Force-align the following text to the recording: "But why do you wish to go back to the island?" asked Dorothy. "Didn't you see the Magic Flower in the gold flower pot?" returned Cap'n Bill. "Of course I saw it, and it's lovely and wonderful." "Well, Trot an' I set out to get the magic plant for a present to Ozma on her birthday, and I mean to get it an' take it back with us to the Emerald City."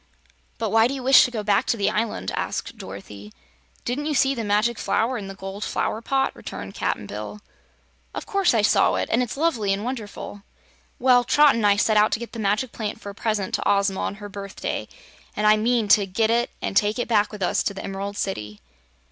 "But 0.57 0.71
why 0.71 0.87
do 0.87 0.95
you 0.95 1.03
wish 1.03 1.25
to 1.25 1.29
go 1.29 1.43
back 1.43 1.67
to 1.67 1.77
the 1.77 1.91
island?" 1.91 2.31
asked 2.31 2.75
Dorothy. 2.79 3.31
"Didn't 3.85 4.07
you 4.07 4.15
see 4.15 4.33
the 4.33 4.43
Magic 4.43 4.79
Flower 4.79 5.15
in 5.15 5.27
the 5.27 5.35
gold 5.35 5.63
flower 5.63 6.01
pot?" 6.01 6.35
returned 6.35 6.73
Cap'n 6.73 7.05
Bill. 7.05 7.39
"Of 8.15 8.25
course 8.25 8.55
I 8.55 8.63
saw 8.63 8.95
it, 8.95 9.09
and 9.11 9.21
it's 9.21 9.37
lovely 9.37 9.71
and 9.71 9.83
wonderful." 9.85 10.41
"Well, 10.97 11.23
Trot 11.23 11.53
an' 11.53 11.65
I 11.65 11.75
set 11.75 11.97
out 11.97 12.11
to 12.13 12.19
get 12.19 12.31
the 12.33 12.39
magic 12.39 12.71
plant 12.71 12.99
for 12.99 13.11
a 13.11 13.13
present 13.13 13.53
to 13.53 13.69
Ozma 13.69 13.99
on 13.99 14.15
her 14.15 14.27
birthday, 14.27 14.87
and 15.35 15.45
I 15.45 15.55
mean 15.55 15.87
to 15.89 16.07
get 16.07 16.31
it 16.31 16.49
an' 16.63 16.73
take 16.73 16.97
it 16.97 17.07
back 17.07 17.31
with 17.31 17.43
us 17.43 17.61
to 17.61 17.75
the 17.75 17.83
Emerald 17.83 18.17
City." 18.17 18.59